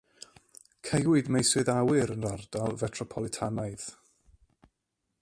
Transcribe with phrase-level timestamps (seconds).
[0.89, 3.89] Caewyd meysydd awyr yn yr ardal fetropolitanaidd.